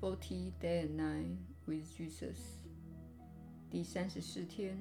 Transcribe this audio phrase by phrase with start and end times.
[0.00, 2.38] Forty Day and Night with Jesus，
[3.70, 4.78] 第三十四天。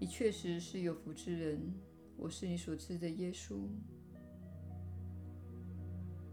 [0.00, 1.72] 你确实是有福之人，
[2.16, 3.68] 我是你所知的耶稣。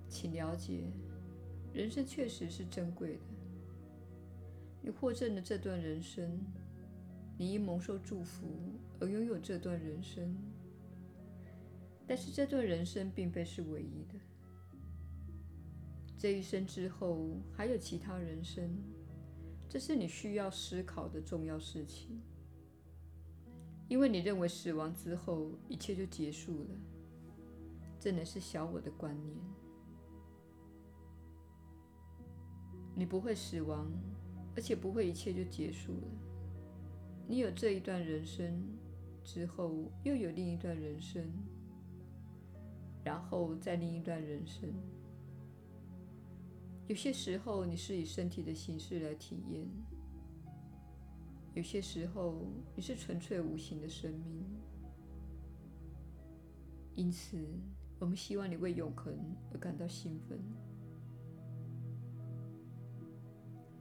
[0.09, 0.85] 请了解，
[1.71, 3.23] 人生确实是珍贵的。
[4.81, 6.39] 你获赠了这段人生，
[7.37, 8.47] 你因蒙受祝福
[8.99, 10.35] 而拥有这段人生。
[12.07, 14.19] 但是这段人生并非是唯一的。
[16.17, 18.75] 这一生之后还有其他人生，
[19.69, 22.19] 这是你需要思考的重要事情。
[23.87, 26.69] 因为你认为死亡之后一切就结束了，
[27.99, 29.37] 这乃是小我的观念。
[32.95, 33.87] 你不会死亡，
[34.55, 36.07] 而且不会一切就结束了。
[37.27, 38.61] 你有这一段人生
[39.23, 41.23] 之后，又有另一段人生，
[43.03, 44.67] 然后再另一段人生。
[46.87, 49.65] 有些时候，你是以身体的形式来体验；
[51.53, 54.45] 有些时候，你是纯粹无形的生命。
[56.95, 57.37] 因此，
[57.99, 59.13] 我们希望你为永恒
[59.51, 60.39] 而感到兴奋。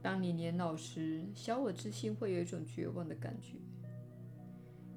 [0.01, 3.55] 当你年老时，小我之心会有一种绝望的感觉。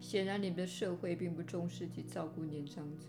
[0.00, 3.06] 显然，你们的社会并不重视及照顾年长者，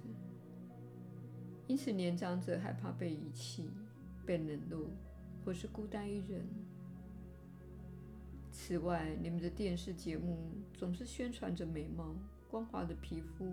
[1.66, 3.68] 因此年长者害怕被遗弃。
[4.32, 4.88] 被冷落，
[5.44, 6.48] 或是孤单一人。
[8.50, 10.38] 此外，你们的电视节目
[10.74, 12.16] 总是宣传着美貌、
[12.50, 13.52] 光滑的皮肤、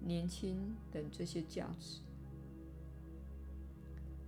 [0.00, 2.00] 年轻等这些价值。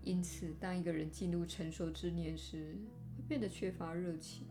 [0.04, 2.76] 因此，当一个人进入成熟之年时，
[3.16, 4.46] 会变得缺乏热情。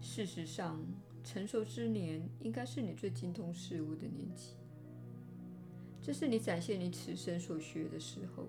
[0.00, 0.84] 事实上，
[1.22, 4.57] 成熟之年应该是你最精通事物的年纪。
[6.08, 8.46] 这是你展现你此生所学的时候，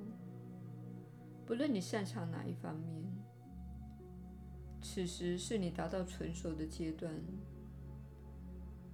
[1.46, 3.04] 不论你擅长哪一方面。
[4.82, 7.14] 此时是你达到成熟的阶段，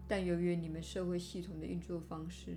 [0.07, 2.55] 但由于你们社会系统的运作方式，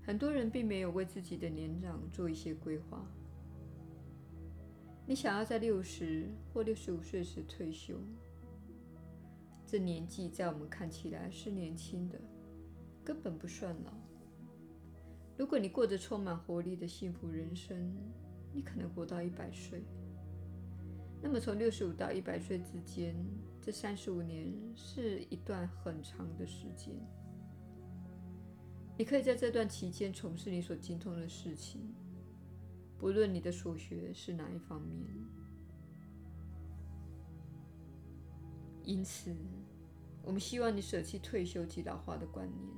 [0.00, 3.04] 很多人并没有为自己的年长做一些规划。
[5.08, 7.96] 你想要在六十或六十五岁时退休，
[9.66, 12.16] 这年纪在我们看起来是年轻的，
[13.04, 13.92] 根本不算老。
[15.40, 17.96] 如果你过着充满活力的幸福人生，
[18.52, 19.82] 你可能活到一百岁。
[21.22, 23.16] 那么，从六十五到一百岁之间，
[23.58, 26.94] 这三十五年是一段很长的时间。
[28.98, 31.90] 你可以在这段期间从事你所精通的事情，
[32.98, 35.08] 不论你的所学是哪一方面。
[38.84, 39.34] 因此，
[40.22, 42.76] 我们希望你舍弃退休及老化的观念，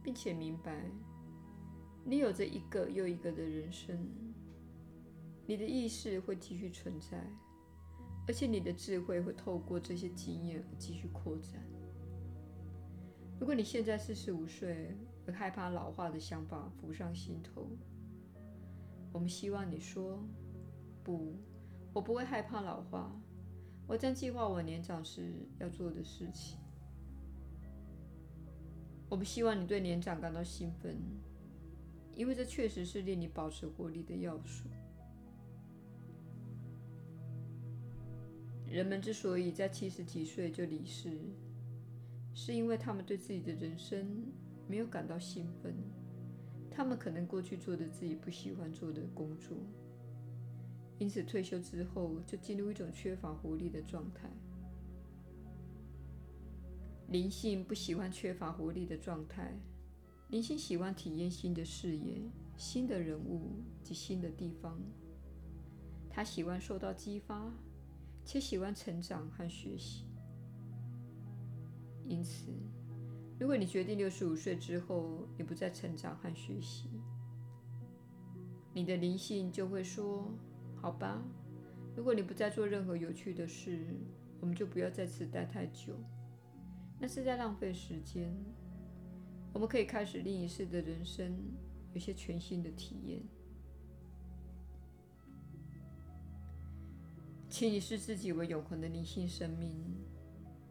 [0.00, 0.88] 并且明白。
[2.04, 3.98] 你有着一个又一个的人生，
[5.46, 7.18] 你的意识会继续存在，
[8.26, 11.62] 而且你的智慧会透过这些经验而继续扩展。
[13.40, 14.94] 如果你现在四十五岁，
[15.26, 17.66] 而害怕老化的想法浮上心头，
[19.10, 20.22] 我们希望你说
[21.02, 21.34] ：“不，
[21.94, 23.10] 我不会害怕老化，
[23.86, 26.58] 我将计划我年长时要做的事情。”
[29.08, 30.98] 我们希望你对年长感到兴奋。
[32.16, 34.68] 因为这确实是令你保持活力的要素。
[38.66, 41.10] 人们之所以在七十几岁就离世，
[42.34, 44.26] 是因为他们对自己的人生
[44.66, 45.74] 没有感到兴奋。
[46.70, 49.56] 他们可能过去做的自己不喜欢做的工作，
[50.98, 54.28] 因此退休之后就进入一种缺乏活力的状态。
[57.08, 59.56] 灵性不喜欢缺乏活力的状态。
[60.34, 62.20] 灵性喜欢体验新的视野、
[62.56, 63.52] 新的人物
[63.84, 64.76] 及新的地方。
[66.10, 67.52] 他喜欢受到激发，
[68.24, 70.06] 且喜欢成长和学习。
[72.04, 72.50] 因此，
[73.38, 76.88] 如果你决定六十五岁之后你不再成长和学习，
[78.72, 80.28] 你的灵性就会说
[80.82, 81.22] ：“好吧，
[81.94, 83.86] 如果你不再做任何有趣的事，
[84.40, 85.94] 我们就不要在此待太久。
[86.98, 88.36] 那是在浪费时间。”
[89.54, 91.32] 我们可以开始另一世的人生，
[91.92, 93.22] 有些全新的体验。
[97.48, 99.80] 请你视自己为永恒的灵性生命。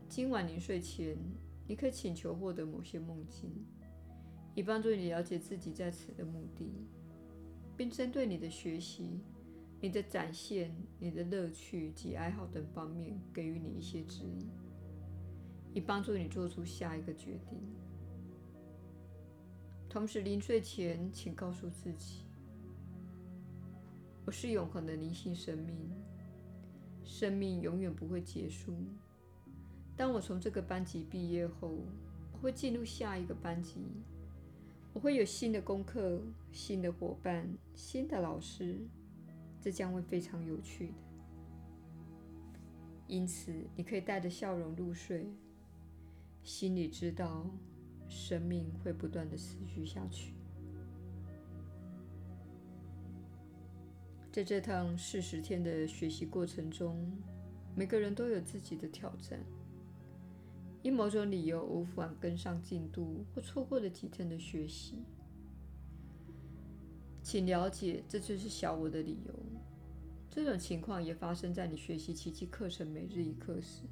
[0.09, 1.18] 今晚临睡前，
[1.65, 3.50] 你可以请求获得某些梦境，
[4.53, 6.85] 以帮助你了解自己在此的目的，
[7.77, 9.21] 并针对你的学习、
[9.80, 14.45] 你的展现、你的乐趣及爱好等方面给予你一些指引，
[15.74, 17.62] 以帮助你做出下一个决定。
[19.94, 22.24] 同时临睡前，请告诉自己：
[24.25, 25.88] 我是永恒的灵性生命，
[27.04, 28.74] 生命永远不会结束。
[29.95, 31.78] 当我从这个班级毕业后，
[32.31, 33.86] 我会进入下一个班级，
[34.94, 36.19] 我会有新的功课、
[36.51, 38.80] 新的伙伴、新的老师，
[39.62, 40.94] 这将会非常有趣的。
[43.06, 45.28] 因此，你可以带着笑容入睡，
[46.42, 47.45] 心里知道
[48.13, 50.33] 生命会不断的持续下去。
[54.31, 57.12] 在这趟四十天的学习过程中，
[57.75, 59.39] 每个人都有自己的挑战。
[60.81, 65.04] 因某种理由无法跟上进度，或错过了几天的学习，
[67.21, 69.33] 请了解，这就是小我的理由。
[70.30, 73.83] 这种情况也发生在你学习奇迹课程每日一课时。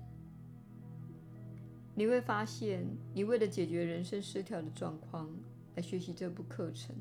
[1.93, 5.29] 你会发现，你为了解决人生失调的状况
[5.75, 6.95] 来学习这部课程，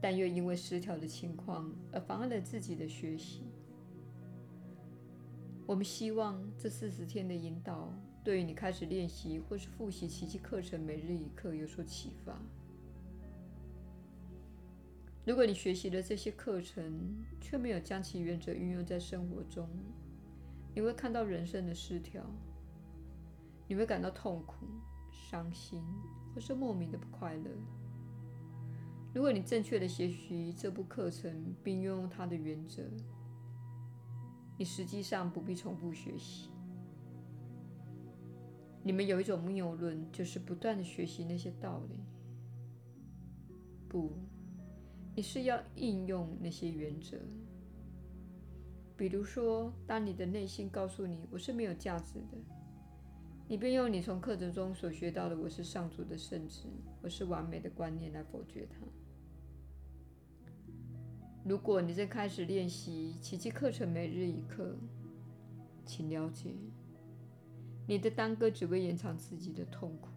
[0.00, 3.42] 但又因为失调的情况而妨碍了自己的学习。
[5.66, 7.90] 我们希望这四十天的引导，
[8.22, 12.38] 对于你开始练习或是复习奇迹课程每日一课有所启发。
[15.24, 19.68] 如果你学习了这些课程，却没有将其原则运用在生活中，
[20.74, 22.28] 你会看到人生的失调，
[23.72, 24.66] 你会感到痛苦、
[25.10, 25.82] 伤心，
[26.34, 27.50] 或是莫名的不快乐。
[29.14, 32.82] 如果你正确的学习这部课程，并运用它的原则，
[34.58, 36.50] 你实际上不必重复学习。
[38.82, 41.98] 你们有一种谬论，就是不断的学习那些道理。
[43.88, 44.12] 不，
[45.16, 47.16] 你是要应用那些原则。
[48.98, 52.36] 比如说，当你的内心告诉你“我是没有价值的”，
[53.52, 56.62] 你便用你从课程中所学到的“我是上主的圣子，
[57.02, 58.78] 我是完美的”观念来否决它。
[61.44, 64.74] 如果你在开始练习奇迹课程每日一课，
[65.84, 66.54] 请了解。
[67.86, 70.08] 你的耽搁只会延长自己的痛苦。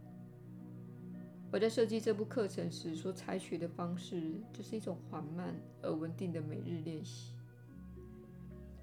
[1.52, 7.34] 我在设计这部课程时所采取的方式，就是一种缓慢而稳定的每日练习，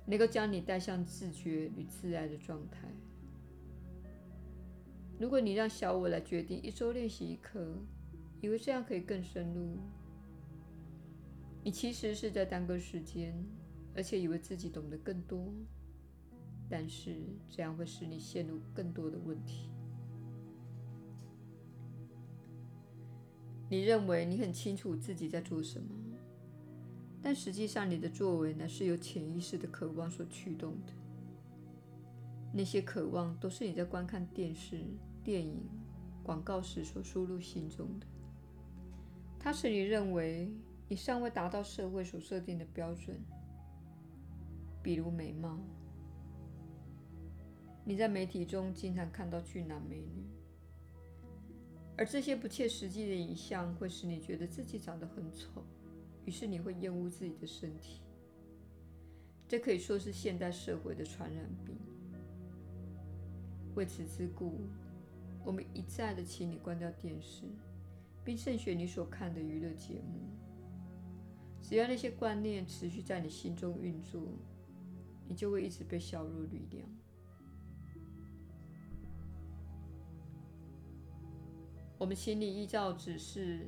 [0.04, 2.86] 能够将你带向自觉与自爱的状态。
[5.22, 7.78] 如果你让小我来决定一周练习一课，
[8.40, 9.78] 以为这样可以更深入，
[11.62, 13.32] 你其实是在耽搁时间，
[13.94, 15.54] 而且以为自己懂得更多。
[16.68, 17.14] 但是
[17.48, 19.70] 这样会使你陷入更多的问题。
[23.70, 25.88] 你认为你很清楚自己在做什么，
[27.22, 30.92] 但实际上你的作为乃是由潜意识的渴望所驱动的。
[32.52, 34.84] 那些渴望都是你在观看电视、
[35.24, 35.62] 电影、
[36.22, 38.06] 广告时所输入心中的。
[39.38, 40.50] 它使你认为
[40.88, 43.20] 你尚未达到社会所设定的标准，
[44.82, 45.58] 比如美貌。
[47.84, 50.24] 你在媒体中经常看到俊男美女，
[51.96, 55.64] 而这些不切实际的影像会使你觉得自己长得很丑，
[56.24, 58.00] 于是你会厌恶自己的身体。
[59.48, 61.76] 这可以说是现代社会的传染病。
[63.74, 64.60] 为此之故，
[65.44, 67.42] 我们一再的请你关掉电视，
[68.24, 70.30] 并慎选你所看的娱乐节目。
[71.60, 74.20] 只要那些观念持续在你心中运作，
[75.28, 76.88] 你就会一直被削弱力量。
[81.98, 83.66] 我们请你依照指示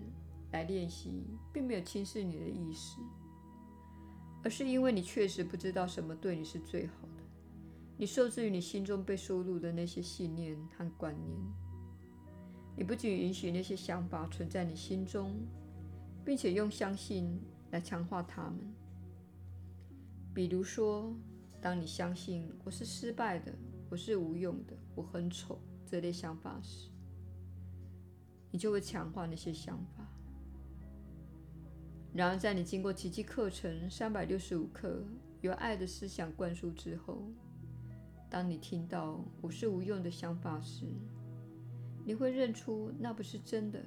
[0.51, 2.99] 来练习，并没有轻视你的意识，
[4.43, 7.23] 而是因为你确实不知道什么对你是最好的。
[7.97, 11.64] 你受制于你心中被输入的那些信念和观念。
[12.77, 15.33] 你不仅允许那些想法存在你心中，
[16.25, 17.41] 并且用相信
[17.71, 18.59] 来强化它们。
[20.35, 21.15] 比如说，
[21.61, 23.55] 当你相信“我是失败的，
[23.89, 26.91] 我是无用的，我很丑”这类想法时，
[28.51, 30.05] 你就会强化那些想法。
[32.13, 35.05] 然而，在你经过奇迹课程三百六十五课
[35.43, 37.23] 由爱的思想灌输之后，
[38.29, 40.87] 当你听到“我是无用”的想法时，
[42.05, 43.83] 你会认出那不是真的，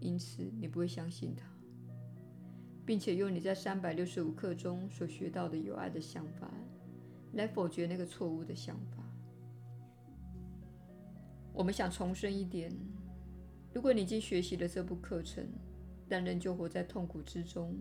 [0.00, 1.46] 因此你不会相信它，
[2.84, 6.50] 并且用你在三百六十五课中所学到的有爱的想法
[7.34, 8.96] 来否决那个错误的想法。
[11.52, 12.72] 我们想重申一点。
[13.72, 15.46] 如果你已经学习了这部课程，
[16.08, 17.76] 但仍旧活在痛苦之中，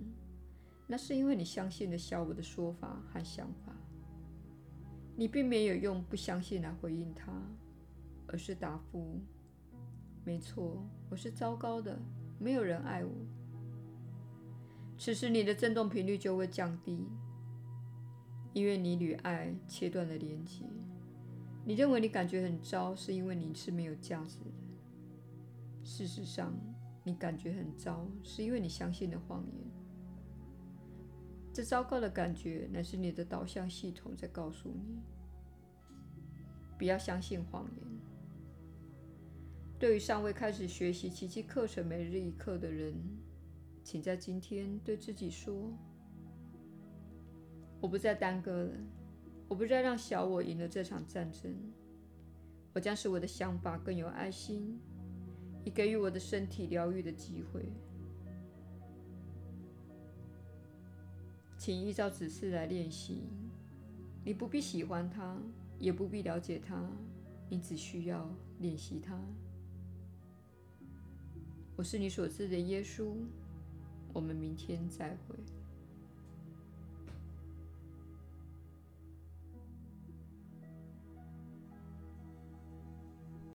[0.85, 3.75] 那是因为你相信了小我的说法和想法。
[5.15, 7.31] 你并没有用不相信来回应它，
[8.27, 9.19] 而是答复：
[10.23, 11.99] 没错，我是糟糕的，
[12.37, 13.11] 没有人爱我。
[14.97, 17.07] 此时你的振动频率就会降低，
[18.53, 20.65] 因为你与爱切断了连接。
[21.65, 24.51] 你认为你感觉很糟，是因为你是没有价值的。
[25.83, 26.53] 事实上，
[27.03, 29.55] 你感觉很糟，是因为你相信了谎言。
[31.53, 34.99] 这糟糕的感觉乃是你的导向系统在告诉你，
[36.77, 37.98] 不要相信谎言。
[39.79, 42.93] 对于尚未开始学习奇迹课程每日一课的人，
[43.81, 45.71] 请在今天对自己说
[47.79, 48.73] ：“我不再耽搁了，
[49.47, 51.55] 我不再让小我赢了这场战争。
[52.73, 54.77] 我将使我的想法更有爱心，
[55.63, 57.65] 以给予我的身体疗愈的机会。
[61.57, 63.29] 请依照指示来练习。
[64.25, 65.41] 你不必喜欢它，
[65.79, 66.85] 也不必了解它，
[67.47, 69.17] 你只需要练习它。”
[71.79, 73.13] 我是你所知的耶稣，
[74.11, 75.35] 我们明天再会。